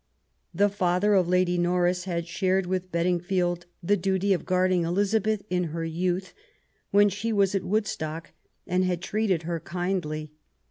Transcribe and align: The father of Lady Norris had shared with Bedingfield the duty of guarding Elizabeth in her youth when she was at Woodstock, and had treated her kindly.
The 0.51 0.67
father 0.67 1.13
of 1.13 1.27
Lady 1.27 1.59
Norris 1.59 2.05
had 2.05 2.25
shared 2.27 2.65
with 2.65 2.91
Bedingfield 2.91 3.67
the 3.83 3.95
duty 3.95 4.33
of 4.33 4.47
guarding 4.47 4.83
Elizabeth 4.83 5.43
in 5.47 5.65
her 5.65 5.85
youth 5.85 6.33
when 6.89 7.07
she 7.07 7.31
was 7.31 7.53
at 7.53 7.63
Woodstock, 7.63 8.31
and 8.65 8.83
had 8.83 9.03
treated 9.03 9.43
her 9.43 9.59
kindly. 9.59 10.31